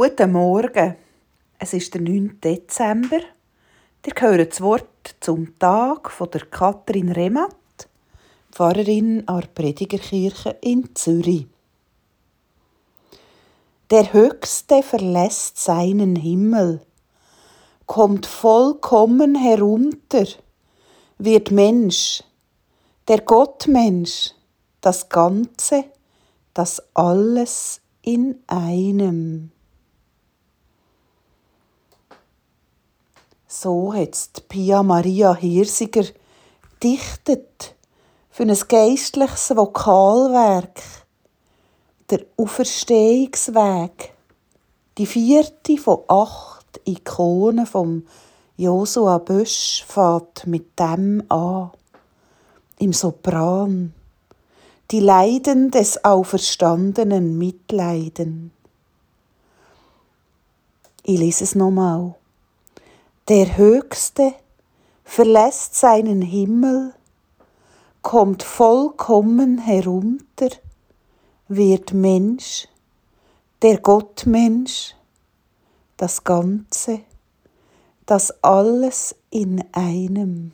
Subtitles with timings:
[0.00, 0.94] Guten Morgen.
[1.58, 2.38] Es ist der 9.
[2.40, 3.18] Dezember.
[4.06, 7.88] Ihr hört das Wort zum Tag von der Katrin Rematt,
[8.52, 11.48] Pfarrerin an der Predigerkirche in Zürich.
[13.90, 16.80] Der Höchste verlässt seinen Himmel,
[17.86, 20.26] kommt vollkommen herunter,
[21.18, 22.22] wird Mensch,
[23.08, 24.30] der Gottmensch,
[24.80, 25.86] das Ganze,
[26.54, 29.50] das alles in einem.
[33.60, 36.04] So hat Pia Maria Hirsiger
[36.80, 37.74] dichtet
[38.30, 40.80] für ein geistliches Vokalwerk,
[42.08, 44.14] der Auferstehungsweg,
[44.96, 48.06] die vierte von acht Ikonen vom
[48.56, 51.72] Josua Bösch fährt mit dem an,
[52.78, 53.92] im Sopran,
[54.92, 58.52] die Leiden des Auferstandenen mitleiden.
[61.02, 62.14] Ich lese es nochmal.
[63.28, 64.32] Der Höchste
[65.04, 66.94] verlässt seinen Himmel,
[68.00, 70.48] kommt vollkommen herunter,
[71.46, 72.68] wird Mensch,
[73.60, 74.94] der Gottmensch,
[75.98, 77.00] das Ganze,
[78.06, 80.52] das alles in einem.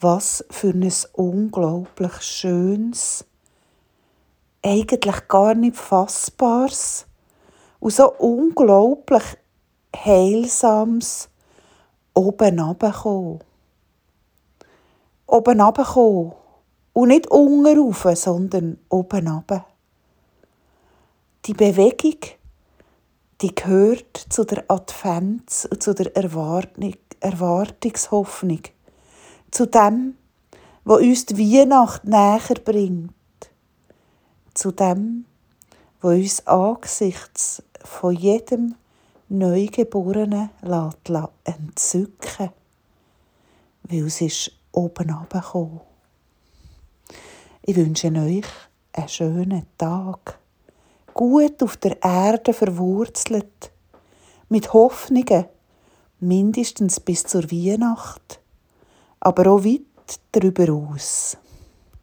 [0.00, 3.24] Was für ein unglaublich schönes,
[4.60, 7.06] eigentlich gar nicht fassbares
[7.78, 9.22] und so unglaublich
[10.04, 11.28] Heilsames
[12.14, 13.40] oben runterkommen.
[15.26, 16.32] Oben runterkommen.
[16.92, 19.66] Und nicht unten rauf, sondern oben runter.
[21.44, 22.18] Die Bewegung,
[23.40, 28.62] die gehört zu der Advents und zu der Erwartung, Erwartungshoffnung.
[29.50, 30.16] Zu dem,
[30.84, 33.12] was uns die Weihnacht näher bringt.
[34.54, 35.26] Zu dem,
[36.00, 38.74] was uns angesichts von jedem
[39.28, 41.10] Neugeborenen lässt
[41.44, 42.50] entzücken
[43.88, 45.80] weil es ist oben runtergekommen.
[47.62, 48.44] Ich wünsche euch
[48.92, 50.38] einen schönen Tag,
[51.14, 53.70] gut auf der Erde verwurzelt,
[54.48, 55.46] mit Hoffnungen,
[56.20, 58.40] mindestens bis zur Weihnacht,
[59.20, 61.36] aber auch weit darüber aus.